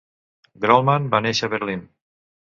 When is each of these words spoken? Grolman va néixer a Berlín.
Grolman 0.63 1.05
va 1.13 1.21
néixer 1.27 1.51
a 1.51 1.53
Berlín. 1.55 1.87